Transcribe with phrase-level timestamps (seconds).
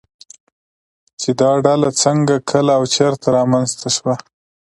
[1.21, 4.15] چې دا ډله څنگه، کله او چېرته رامنځته شوه